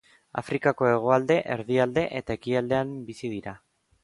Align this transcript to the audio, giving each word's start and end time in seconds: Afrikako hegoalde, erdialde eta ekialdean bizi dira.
Afrikako 0.41 0.87
hegoalde, 0.91 1.37
erdialde 1.57 2.07
eta 2.21 2.39
ekialdean 2.41 2.97
bizi 3.13 3.33
dira. 3.37 3.57